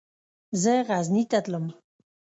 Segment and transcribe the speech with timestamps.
[0.61, 1.65] زه غزني ته تلم.